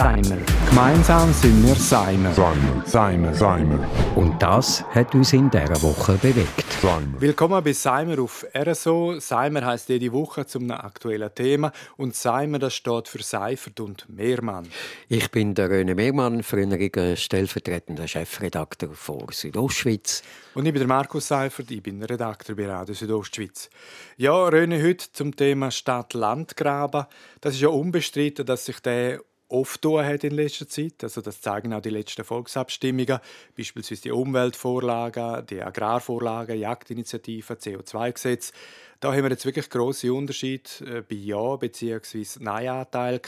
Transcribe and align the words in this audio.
Seimer. 0.00 0.38
Gemeinsam 0.70 1.30
sind 1.30 1.62
wir 1.62 1.74
Seimer. 1.74 2.32
Seimer. 2.32 2.86
Seimer. 2.86 3.34
Seimer. 3.34 3.86
Und 4.16 4.40
das 4.40 4.82
hat 4.94 5.14
uns 5.14 5.34
in 5.34 5.50
dieser 5.50 5.82
Woche 5.82 6.14
bewegt. 6.14 6.64
Seimer. 6.80 7.20
Willkommen 7.20 7.62
bei 7.62 7.74
Seimer 7.74 8.18
auf 8.18 8.46
RSO. 8.56 9.20
Seimer 9.20 9.66
heißt 9.66 9.90
jede 9.90 10.10
Woche 10.10 10.46
zum 10.46 10.70
aktuellen 10.70 11.28
Thema 11.34 11.70
und 11.98 12.16
Seimer 12.16 12.58
das 12.58 12.76
steht 12.76 13.08
für 13.08 13.22
Seifert 13.22 13.78
und 13.80 14.08
Mehrmann. 14.08 14.68
Ich 15.10 15.30
bin 15.30 15.54
der 15.54 15.70
René 15.70 15.94
Megmann, 15.94 16.42
früheriger 16.42 17.14
stellvertretender 17.14 18.08
Chefredakteur 18.08 18.94
von 18.94 19.26
Südostschweiz. 19.30 20.22
Und 20.54 20.64
ich 20.64 20.72
bin 20.72 20.80
der 20.80 20.88
Markus 20.88 21.28
Seifert, 21.28 21.70
ich 21.70 21.82
bin 21.82 22.02
Redakteur 22.02 22.56
bei 22.56 22.66
Radio 22.66 22.94
Südostschweiz. 22.94 23.68
Ja, 24.16 24.32
René, 24.32 24.82
heute 24.82 25.12
zum 25.12 25.36
Thema 25.36 25.70
Stadt-Land-Graben. 25.70 27.04
Das 27.42 27.52
ist 27.52 27.60
ja 27.60 27.68
unbestritten, 27.68 28.46
dass 28.46 28.64
sich 28.64 28.80
der 28.80 29.20
oft 29.50 29.82
tun 29.82 30.04
hat 30.04 30.24
in 30.24 30.32
letzter 30.32 30.68
Zeit. 30.68 31.02
Also 31.02 31.20
das 31.20 31.40
zeigen 31.40 31.72
auch 31.72 31.82
die 31.82 31.90
letzten 31.90 32.24
Volksabstimmungen, 32.24 33.18
beispielsweise 33.56 34.02
die 34.02 34.10
Umweltvorlagen, 34.12 35.46
die 35.46 35.62
Agrarvorlagen, 35.62 36.58
Jagdinitiativen, 36.58 37.56
CO2-Gesetz. 37.56 38.52
Da 39.00 39.12
haben 39.12 39.22
wir 39.22 39.30
jetzt 39.30 39.46
wirklich 39.46 39.70
große 39.70 40.12
Unterschiede 40.12 41.04
bei 41.08 41.14
Ja 41.14 41.56
bzw. 41.56 42.26
Nein-Anteil 42.38 43.20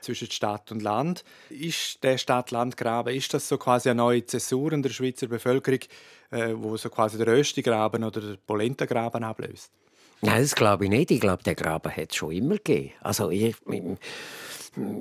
zwischen 0.00 0.30
Stadt 0.30 0.70
und 0.70 0.80
Land. 0.80 1.24
Ist 1.50 2.04
der 2.04 2.18
Stadt-Land-Graben 2.18 3.14
ist 3.14 3.34
das 3.34 3.48
so 3.48 3.58
quasi 3.58 3.90
eine 3.90 3.96
neue 3.96 4.24
Zäsur 4.24 4.72
in 4.72 4.82
der 4.82 4.90
Schweizer 4.90 5.26
Bevölkerung, 5.26 5.80
äh, 6.30 6.54
wo 6.54 6.76
so 6.76 6.88
quasi 6.88 7.18
der 7.18 7.26
Röstigraben 7.26 8.04
oder 8.04 8.20
der 8.20 8.36
Polentengraben 8.36 9.24
ablöst? 9.24 9.72
Nein, 10.20 10.42
das 10.42 10.54
glaube 10.54 10.84
ich 10.84 10.90
nicht. 10.90 11.10
Ich 11.10 11.20
glaube, 11.20 11.42
der 11.44 11.54
Graben 11.54 11.94
hat 11.94 12.10
es 12.10 12.16
schon 12.16 12.32
immer 12.32 12.56
gegeben. 12.56 12.92
Also 13.00 13.30
ich, 13.30 13.54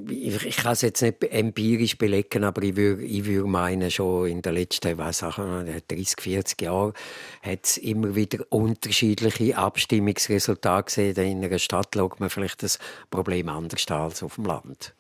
ich, 0.10 0.46
ich 0.46 0.58
kann 0.58 0.74
es 0.74 0.82
jetzt 0.82 1.02
nicht 1.02 1.24
empirisch 1.24 1.98
belegen, 1.98 2.44
aber 2.44 2.62
ich 2.62 2.76
würde 2.76 3.04
ich 3.04 3.26
würd 3.26 3.48
meinen, 3.48 3.90
schon 3.90 4.28
in 4.28 4.42
den 4.42 4.54
letzten 4.54 4.98
weiß 4.98 5.24
auch, 5.24 5.38
30, 5.38 6.22
40 6.22 6.62
Jahren 6.62 6.94
hat 7.42 7.66
es 7.66 7.78
immer 7.78 8.16
wieder 8.16 8.46
unterschiedliche 8.50 9.58
Abstimmungsresultate 9.58 10.86
gesehen. 10.86 11.32
In 11.32 11.44
einer 11.44 11.60
Stadt 11.60 11.90
schaut 11.96 12.20
man 12.20 12.30
vielleicht 12.30 12.62
das 12.62 12.78
Problem 13.10 13.50
anders 13.50 13.86
als 13.90 14.22
auf 14.22 14.36
dem 14.36 14.46
Land. 14.46 14.94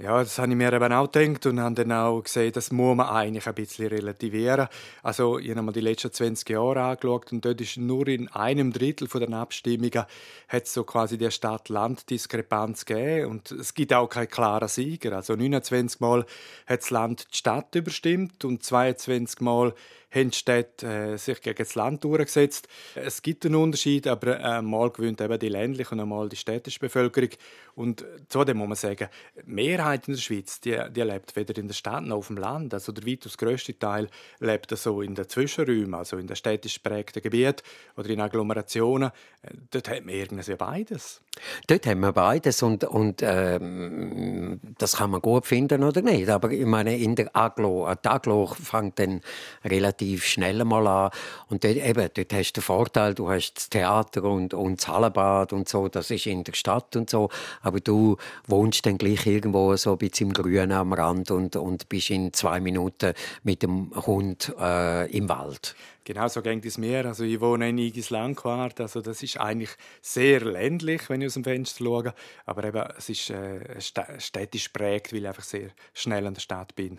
Ja, 0.00 0.20
das 0.20 0.38
habe 0.38 0.52
ich 0.52 0.56
mir 0.56 0.72
eben 0.72 0.92
auch 0.92 1.10
gedacht 1.10 1.44
und 1.46 1.58
habe 1.58 1.74
dann 1.74 1.90
auch 1.90 2.22
gesehen, 2.22 2.52
das 2.52 2.70
muss 2.70 2.96
man 2.96 3.08
eigentlich 3.08 3.48
ein 3.48 3.54
bisschen 3.54 3.88
relativieren. 3.88 4.68
Also, 5.02 5.40
ich 5.40 5.50
habe 5.50 5.62
mal 5.62 5.72
die 5.72 5.80
letzten 5.80 6.12
20 6.12 6.48
Jahre 6.50 6.82
angeschaut 6.82 7.32
und 7.32 7.44
dort 7.44 7.60
ist 7.60 7.78
nur 7.78 8.06
in 8.06 8.28
einem 8.28 8.72
Drittel 8.72 9.08
der 9.08 9.32
Abstimmungen 9.32 10.04
hat 10.46 10.68
so 10.68 10.84
quasi 10.84 11.18
die 11.18 11.28
Stadt-Land-Diskrepanz 11.28 12.84
gegeben 12.84 13.28
und 13.28 13.50
es 13.50 13.74
gibt 13.74 13.92
auch 13.92 14.06
keinen 14.06 14.28
klaren 14.28 14.68
Sieger. 14.68 15.16
Also 15.16 15.34
29 15.34 15.98
Mal 15.98 16.24
hat 16.68 16.82
das 16.82 16.90
Land 16.90 17.26
die 17.32 17.36
Stadt 17.36 17.74
überstimmt 17.74 18.44
und 18.44 18.62
22 18.62 19.40
Mal 19.40 19.74
haben 20.10 20.30
die 20.30 20.38
Städte 20.38 20.86
äh, 20.86 21.16
sich 21.18 21.40
gegen 21.42 21.58
das 21.58 21.74
Land 21.74 22.04
durchgesetzt. 22.04 22.68
Es 22.94 23.20
gibt 23.22 23.44
einen 23.44 23.56
Unterschied, 23.56 24.06
aber 24.06 24.40
äh, 24.40 24.62
mal 24.62 24.90
gewinnt 24.90 25.20
eben 25.20 25.38
die 25.38 25.48
ländliche 25.48 25.94
und 25.94 26.00
einmal 26.00 26.28
die 26.28 26.36
städtische 26.36 26.80
Bevölkerung. 26.80 27.30
Und 27.74 28.04
zudem 28.28 28.58
muss 28.58 28.68
man 28.68 28.76
sagen, 28.76 29.08
die 29.36 29.52
Mehrheit 29.88 30.08
in 30.08 30.14
der 30.14 30.20
Schweiz, 30.20 30.60
die, 30.60 30.78
die 30.90 31.02
lebt 31.02 31.34
weder 31.36 31.56
in 31.56 31.66
der 31.66 31.74
Stadt 31.74 32.04
noch 32.04 32.18
auf 32.18 32.26
dem 32.28 32.36
Land. 32.36 32.74
Also 32.74 32.92
der 32.92 33.06
weitaus 33.06 33.38
grösste 33.38 33.78
Teil 33.78 34.08
lebt 34.38 34.76
so 34.76 35.00
in 35.00 35.14
den 35.14 35.28
Zwischenräumen, 35.28 35.94
also 35.94 36.16
in 36.18 36.26
den 36.26 36.36
städtisch 36.36 36.82
geprägten 36.82 37.22
Gebieten 37.22 37.62
oder 37.96 38.10
in 38.10 38.20
Agglomerationen. 38.20 39.10
Äh, 39.42 39.54
dort 39.70 39.88
hat 39.88 40.04
man 40.04 40.14
irgendwie 40.14 40.54
beides. 40.54 41.20
Dort 41.66 41.86
haben 41.86 42.00
wir 42.00 42.12
beides 42.12 42.62
und, 42.62 42.84
und 42.84 43.22
ähm, 43.22 44.60
das 44.78 44.96
kann 44.96 45.10
man 45.10 45.20
gut 45.20 45.46
finden 45.46 45.82
oder 45.84 46.02
nicht. 46.02 46.28
Aber 46.28 46.50
ich 46.50 46.66
meine, 46.66 46.96
in 46.96 47.14
der 47.14 47.34
Aglo, 47.34 47.88
die 48.02 48.08
Aglo 48.08 48.46
fängt 48.46 48.98
dann 48.98 49.20
relativ 49.64 50.24
schnell 50.24 50.64
mal 50.64 50.86
an 50.86 51.10
und 51.48 51.64
dort, 51.64 51.76
eben, 51.76 52.08
dort 52.14 52.32
hast 52.32 52.52
du 52.52 52.60
den 52.60 52.62
Vorteil, 52.62 53.14
du 53.14 53.30
hast 53.30 53.54
das 53.54 53.68
Theater 53.70 54.24
und, 54.24 54.54
und 54.54 54.80
das 54.80 54.88
Hallenbad 54.88 55.52
und 55.52 55.68
so, 55.68 55.88
das 55.88 56.10
ist 56.10 56.26
in 56.26 56.44
der 56.44 56.54
Stadt 56.54 56.96
und 56.96 57.10
so, 57.10 57.28
aber 57.62 57.80
du 57.80 58.16
wohnst 58.46 58.86
dann 58.86 58.98
gleich 58.98 59.26
irgendwo 59.26 59.76
so 59.76 59.92
ein 59.92 59.98
bisschen 59.98 60.28
im 60.28 60.32
Grünen 60.32 60.72
am 60.72 60.92
Rand 60.92 61.30
und, 61.30 61.56
und 61.56 61.88
bist 61.88 62.10
in 62.10 62.32
zwei 62.32 62.60
Minuten 62.60 63.14
mit 63.42 63.62
dem 63.62 63.90
Hund 64.06 64.54
äh, 64.60 65.10
im 65.10 65.28
Wald. 65.28 65.74
Genau, 66.08 66.26
so 66.26 66.40
geht 66.40 66.64
es 66.64 66.78
mir. 66.78 67.04
Also 67.04 67.24
ich 67.24 67.38
wohne 67.38 67.68
in 67.68 67.76
Igis 67.76 68.08
Langquart, 68.08 68.80
also 68.80 69.02
das 69.02 69.22
ist 69.22 69.38
eigentlich 69.38 69.68
sehr 70.00 70.40
ländlich, 70.40 71.02
wenn 71.10 71.20
ich 71.20 71.26
aus 71.26 71.34
dem 71.34 71.44
Fenster 71.44 71.84
schaue, 71.84 72.14
aber 72.46 72.64
eben, 72.64 72.82
es 72.96 73.10
ist 73.10 73.28
äh, 73.28 73.78
städtisch 74.18 74.70
prägt, 74.70 75.12
weil 75.12 75.20
ich 75.20 75.28
einfach 75.28 75.42
sehr 75.42 75.68
schnell 75.92 76.26
an 76.26 76.32
der 76.32 76.40
Stadt 76.40 76.74
bin. 76.74 76.98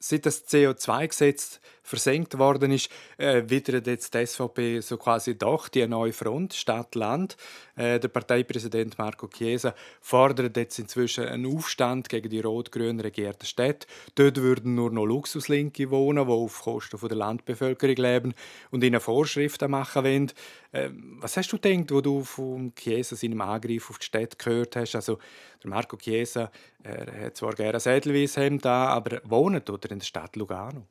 Seit 0.00 0.24
das 0.24 0.48
CO2-Gesetz 0.48 1.60
versenkt 1.82 2.38
worden 2.38 2.72
ist, 2.72 2.90
äh, 3.16 3.42
widert 3.46 3.86
jetzt 3.86 4.14
die 4.14 4.26
SVP 4.26 4.80
so 4.80 4.96
quasi 4.96 5.36
doch 5.36 5.68
die 5.68 5.86
neue 5.86 6.12
Front 6.12 6.54
Stadt-Land. 6.54 7.36
Äh, 7.76 7.98
der 7.98 8.08
Parteipräsident 8.08 8.98
Marco 8.98 9.26
Chiesa 9.28 9.74
fordert 10.00 10.56
jetzt 10.56 10.78
inzwischen 10.78 11.24
einen 11.24 11.46
Aufstand 11.46 12.08
gegen 12.08 12.28
die 12.28 12.40
rot-grün 12.40 13.00
regierten 13.00 13.46
Städte. 13.46 13.86
Dort 14.14 14.36
würden 14.36 14.74
nur 14.74 14.90
noch 14.90 15.06
Luxuslinke 15.06 15.90
wohnen, 15.90 16.26
die 16.26 16.32
auf 16.32 16.60
Kosten 16.60 16.98
der 17.08 17.16
Landbevölkerung 17.16 17.96
leben 17.96 18.34
und 18.70 18.84
ihnen 18.84 19.00
Vorschriften 19.00 19.70
machen 19.70 20.04
wollen. 20.04 20.32
Ähm, 20.72 21.16
was 21.20 21.36
hast 21.36 21.50
du 21.52 21.58
gedacht, 21.58 21.90
wo 21.90 22.00
du 22.00 22.22
von 22.24 22.74
Chiesa 22.74 23.16
seinem 23.16 23.40
Angriff 23.40 23.88
auf 23.88 23.98
die 23.98 24.04
Stadt 24.04 24.38
gehört 24.38 24.76
hast? 24.76 24.94
Also 24.94 25.18
der 25.62 25.70
Marco 25.70 25.96
Chiesa, 25.96 26.50
er 26.82 27.26
hat 27.26 27.36
zwar 27.36 27.54
gerne 27.54 27.78
ein 27.82 27.96
Edelweisshemd 27.96 28.64
da, 28.64 28.86
aber 28.88 29.20
wohnt 29.24 29.68
oder 29.70 29.90
in 29.90 29.98
der 29.98 30.06
Stadt 30.06 30.36
Lugano. 30.36 30.86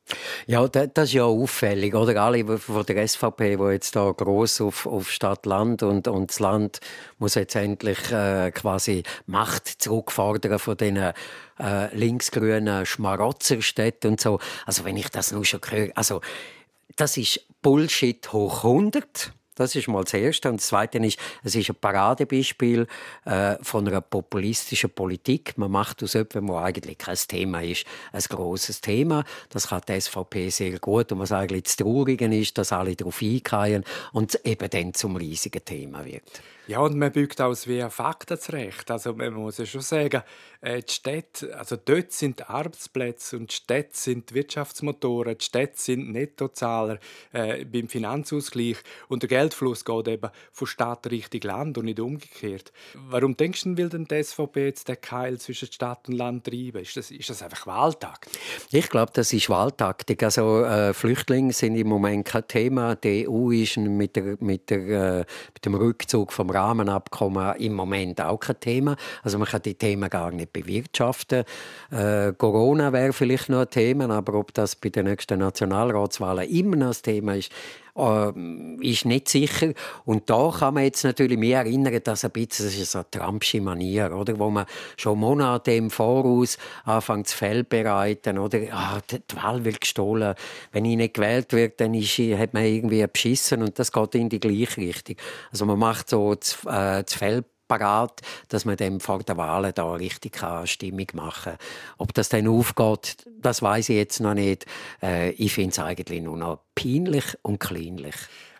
Ja, 0.46 0.66
das, 0.68 0.90
ist 0.96 1.12
ja 1.12 1.24
auffällig, 1.24 1.94
oder? 1.94 2.20
Alle 2.20 2.58
von 2.58 2.84
der 2.84 3.06
SVP, 3.06 3.56
die 3.56 3.62
jetzt 3.64 3.96
da 3.96 4.10
groß 4.10 4.62
auf, 4.62 4.86
auf 4.86 5.10
Stadt, 5.10 5.46
Land 5.46 5.82
und, 5.82 6.08
und 6.08 6.30
das 6.30 6.40
Land 6.40 6.80
muss 7.18 7.36
jetzt 7.36 7.54
endlich 7.54 8.12
äh, 8.12 8.50
quasi 8.50 9.02
Macht 9.26 9.66
zurückfordern 9.66 10.58
von 10.58 10.76
den 10.76 10.96
äh, 10.96 11.12
linksgrünen 11.96 12.84
Schmarotzerstädten 12.84 14.12
und 14.12 14.20
so. 14.20 14.38
Also 14.66 14.84
wenn 14.84 14.96
ich 14.96 15.08
das 15.08 15.32
nur 15.32 15.44
schon 15.44 15.60
höre, 15.68 15.90
also 15.94 16.20
das 16.96 17.16
ist 17.16 17.40
Bullshit 17.62 18.32
hoch 18.32 18.64
100. 18.64 19.32
Das 19.58 19.74
ist 19.74 19.88
mal 19.88 20.04
das 20.04 20.14
Erste. 20.14 20.48
Und 20.48 20.60
das 20.60 20.68
Zweite 20.68 20.98
ist, 20.98 21.18
es 21.42 21.56
ist 21.56 21.68
ein 21.68 21.74
Paradebeispiel 21.74 22.86
äh, 23.24 23.56
von 23.60 23.88
einer 23.88 24.00
populistischen 24.00 24.90
Politik. 24.90 25.58
Man 25.58 25.72
macht 25.72 26.00
aus 26.04 26.14
etwas, 26.14 26.44
was 26.44 26.62
eigentlich 26.62 26.96
kein 26.96 27.16
Thema 27.16 27.62
ist, 27.62 27.84
ein 28.12 28.22
grosses 28.22 28.80
Thema. 28.80 29.24
Das 29.48 29.68
kann 29.68 29.82
die 29.88 30.00
SVP 30.00 30.50
sehr 30.50 30.78
gut. 30.78 31.10
Und 31.10 31.18
was 31.18 31.32
eigentlich 31.32 31.64
das 31.64 31.76
Traurige 31.76 32.26
ist, 32.26 32.56
dass 32.56 32.72
alle 32.72 32.94
darauf 32.94 33.20
eingehen 33.20 33.84
und 34.12 34.40
eben 34.44 34.70
dann 34.70 34.94
zum 34.94 35.16
riesigen 35.16 35.64
Thema 35.64 36.04
wird. 36.04 36.40
Ja, 36.68 36.80
und 36.80 36.98
man 36.98 37.10
bückt 37.10 37.40
aus 37.40 37.66
wie 37.66 37.80
Fakten 37.88 38.38
zurecht. 38.38 38.90
Also 38.90 39.14
man 39.14 39.32
muss 39.32 39.56
ja 39.56 39.64
schon 39.64 39.80
sagen, 39.80 40.22
äh, 40.60 40.82
die 40.82 40.92
Städte, 40.92 41.58
also 41.58 41.76
dort 41.82 42.12
sind 42.12 42.50
Arbeitsplätze 42.50 43.38
und 43.38 43.50
die 43.50 43.56
Städte 43.56 43.96
sind 43.96 44.34
Wirtschaftsmotoren, 44.34 45.38
die 45.38 45.44
Städte 45.46 45.80
sind 45.80 46.12
Nettozahler 46.12 46.98
äh, 47.32 47.64
beim 47.64 47.88
Finanzausgleich 47.88 48.76
und 49.08 49.22
der 49.22 49.30
Geldfluss 49.30 49.86
geht 49.86 50.08
eben 50.08 50.30
von 50.52 50.66
Stadt 50.66 51.10
Richtung 51.10 51.40
Land 51.40 51.78
und 51.78 51.86
nicht 51.86 52.00
umgekehrt. 52.00 52.70
Warum 53.08 53.34
denkst 53.34 53.62
du, 53.62 53.78
will 53.78 53.88
denn 53.88 54.04
die 54.04 54.22
SVP 54.22 54.66
jetzt 54.66 54.88
den 54.88 55.00
Keil 55.00 55.38
zwischen 55.38 55.72
Stadt 55.72 56.06
und 56.06 56.16
Land 56.16 56.44
treiben? 56.44 56.82
Ist 56.82 56.98
das, 56.98 57.10
ist 57.10 57.30
das 57.30 57.42
einfach 57.42 57.66
Wahltaktik? 57.66 58.38
Ich 58.72 58.90
glaube, 58.90 59.12
das 59.14 59.32
ist 59.32 59.48
Wahltaktik. 59.48 60.22
Also 60.22 60.64
äh, 60.64 60.92
Flüchtlinge 60.92 61.54
sind 61.54 61.76
im 61.76 61.88
Moment 61.88 62.26
kein 62.26 62.46
Thema. 62.46 62.94
Die 62.94 63.26
EU 63.26 63.52
ist 63.52 63.78
mit, 63.78 64.16
der, 64.16 64.36
mit, 64.40 64.68
der, 64.68 65.20
äh, 65.20 65.24
mit 65.54 65.64
dem 65.64 65.74
Rückzug 65.74 66.30
vom 66.30 66.57
Rahmenabkommen 66.58 67.56
im 67.56 67.74
Moment 67.74 68.20
auch 68.20 68.38
kein 68.38 68.60
Thema. 68.60 68.96
Also 69.22 69.38
man 69.38 69.48
kann 69.48 69.62
die 69.62 69.74
Themen 69.74 70.10
gar 70.10 70.30
nicht 70.30 70.52
bewirtschaften. 70.52 71.44
Äh, 71.90 72.32
Corona 72.32 72.92
wäre 72.92 73.12
vielleicht 73.12 73.48
noch 73.48 73.60
ein 73.60 73.70
Thema, 73.70 74.10
aber 74.10 74.34
ob 74.34 74.52
das 74.54 74.76
bei 74.76 74.88
den 74.88 75.06
nächsten 75.06 75.38
Nationalratswahlen 75.38 76.48
immer 76.48 76.76
noch 76.76 76.88
ein 76.88 77.02
Thema 77.02 77.36
ist, 77.36 77.52
äh, 77.96 78.32
ist 78.80 79.04
nicht 79.04 79.28
sicher. 79.28 79.72
Und 80.04 80.28
da 80.30 80.52
kann 80.58 80.74
man 80.74 80.84
jetzt 80.84 81.04
natürlich 81.04 81.38
mehr 81.38 81.60
erinnern, 81.60 82.00
dass 82.02 82.24
ein 82.24 82.30
bisschen, 82.30 82.66
das 82.66 82.74
ist 82.74 82.92
so 82.92 82.98
eine 82.98 83.10
Trumpsche 83.10 83.60
Manier, 83.60 84.12
oder? 84.14 84.38
wo 84.38 84.50
man 84.50 84.66
schon 84.96 85.18
Monate 85.18 85.72
im 85.72 85.90
Voraus 85.90 86.58
anfängt 86.84 87.28
zu 87.28 87.36
Fell 87.36 87.64
bereiten, 87.64 88.38
oder? 88.38 88.58
Ah, 88.72 88.98
die 89.10 89.36
Wahl 89.36 89.64
wird 89.64 89.80
gestohlen. 89.80 90.34
Wenn 90.72 90.84
ich 90.84 90.96
nicht 90.96 91.14
gewählt 91.14 91.52
werde, 91.52 91.74
dann 91.76 91.94
ist, 91.94 92.18
hat 92.18 92.54
man 92.54 92.64
irgendwie 92.64 93.06
beschissen 93.06 93.62
und 93.62 93.78
das 93.78 93.92
geht 93.92 94.14
in 94.14 94.28
die 94.28 94.40
gleiche 94.40 94.80
Richtung. 94.80 95.16
Also 95.50 95.66
man 95.66 95.78
macht 95.78 96.08
so 96.10 96.34
das, 96.34 96.58
äh, 96.64 97.02
das 97.02 97.14
Fell 97.14 97.44
parat, 97.68 98.22
dass 98.48 98.64
man 98.64 98.76
dem 98.76 98.98
vor 98.98 99.22
der 99.22 99.36
Wahl 99.36 99.72
da 99.72 99.92
richtig 99.92 100.40
Stimmung 100.64 101.06
machen 101.12 101.52
kann. 101.52 101.58
Ob 101.98 102.14
das 102.14 102.30
dann 102.30 102.48
aufgeht, 102.48 103.28
das 103.40 103.62
weiß 103.62 103.90
ich 103.90 103.96
jetzt 103.96 104.20
noch 104.20 104.34
nicht. 104.34 104.66
Äh, 105.02 105.30
ich 105.32 105.52
finde 105.52 105.70
es 105.70 105.78
eigentlich 105.78 106.22
nur 106.22 106.36
noch 106.36 106.60
peinlich 106.78 107.36
und 107.42 107.58
kleinlich. 107.58 108.14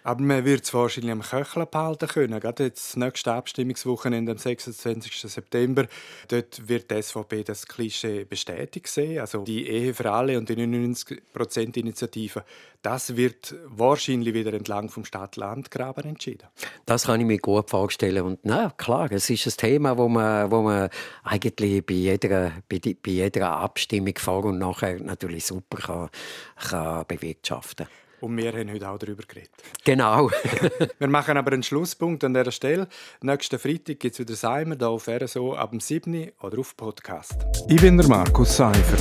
Aber 0.09 0.23
man 0.23 0.45
wird 0.47 0.65
es 0.65 0.73
wahrscheinlich 0.73 1.13
am 1.13 1.21
Köcheln 1.21 1.67
behalten 1.71 2.09
können. 2.09 2.41
Gerade 2.41 2.65
jetzt 2.65 2.89
das 2.89 2.97
nächste 2.97 3.33
Abstimmungswochenende 3.33 4.33
am 4.33 4.39
26. 4.39 5.21
September. 5.21 5.87
Dort 6.29 6.67
wird 6.67 6.91
die 6.91 7.03
SVP 7.03 7.45
das 7.45 7.67
Klischee 7.67 8.25
bestätigt 8.25 8.87
sehen. 8.87 9.21
Also 9.21 9.43
die 9.45 9.69
Ehe 9.69 9.93
für 9.93 10.11
alle 10.11 10.39
und 10.39 10.49
die 10.49 10.57
99%-Initiative. 10.57 12.43
Das 12.81 13.17
wird 13.17 13.55
wahrscheinlich 13.67 14.33
wieder 14.33 14.55
entlang 14.55 14.89
vom 14.89 15.05
Stadt-Land-Graben 15.05 16.05
entschieden. 16.05 16.49
Das 16.87 17.05
kann 17.05 17.21
ich 17.21 17.27
mir 17.27 17.39
gut 17.39 17.69
vorstellen. 17.69 18.25
Und 18.25 18.39
na 18.45 18.71
klar, 18.79 19.13
es 19.13 19.29
ist 19.29 19.47
ein 19.47 19.57
Thema, 19.59 19.99
wo 19.99 20.09
man, 20.09 20.51
wo 20.51 20.63
man 20.63 20.89
eigentlich 21.23 21.85
bei 21.85 21.95
jeder, 21.95 22.53
bei, 22.69 22.81
bei 22.81 23.11
jeder 23.11 23.51
Abstimmung 23.51 24.15
vor 24.17 24.47
und 24.47 24.59
nachher 24.59 24.99
natürlich 25.01 25.45
super 25.45 25.77
kann, 25.77 26.09
kann 26.57 27.05
bewirtschaften 27.07 27.87
kann. 27.87 27.95
Und 28.21 28.37
wir 28.37 28.53
haben 28.53 28.73
heute 28.73 28.89
auch 28.89 28.99
darüber 28.99 29.23
geredet. 29.23 29.51
Genau. 29.85 30.31
wir 30.99 31.09
machen 31.09 31.37
aber 31.37 31.53
einen 31.53 31.63
Schlusspunkt 31.63 32.25
an 32.25 32.35
dieser 32.35 32.51
Stelle. 32.51 32.89
Nächsten 33.23 33.59
Freitag 33.59 34.01
gibt 34.01 34.15
es 34.15 34.19
wieder 34.19 34.35
Seimer 34.35 34.77
hier 34.77 34.89
auf 34.89 35.09
RSO 35.09 35.55
ab 35.55 35.71
dem 35.71 35.81
7. 35.81 36.33
oder 36.43 36.59
auf 36.59 36.77
Podcast. 36.77 37.37
Ich 37.69 37.81
bin 37.81 37.97
der 37.97 38.09
Markus 38.09 38.57
Seifert. 38.57 39.01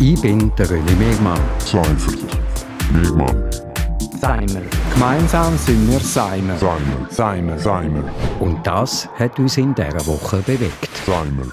Ich 0.00 0.20
bin 0.20 0.52
der 0.56 0.66
René 0.66 0.96
Megmann. 0.96 1.40
Seifert. 1.58 2.18
Megmann. 2.92 3.50
Seimer. 4.20 4.62
Gemeinsam 4.92 5.56
sind 5.56 5.90
wir 5.90 6.00
Seimer. 6.00 6.56
Seimer. 6.56 7.06
Seimer. 7.10 7.58
Seimer. 7.58 8.04
Und 8.38 8.66
das 8.66 9.08
hat 9.18 9.38
uns 9.38 9.56
in 9.56 9.74
dieser 9.74 10.06
Woche 10.06 10.38
bewegt. 10.38 10.90
Seimer. 11.06 11.52